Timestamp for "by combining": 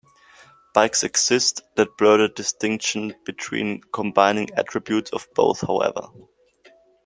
3.27-4.49